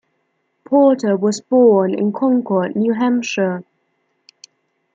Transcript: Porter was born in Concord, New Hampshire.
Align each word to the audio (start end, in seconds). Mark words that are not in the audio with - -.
Porter 0.65 1.15
was 1.15 1.41
born 1.41 1.93
in 1.93 2.11
Concord, 2.11 2.75
New 2.75 2.93
Hampshire. 2.93 3.63